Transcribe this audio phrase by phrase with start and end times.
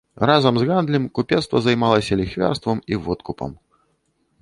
[0.29, 3.57] Разам з гандлем купецтва займалася ліхвярствам і водкупам.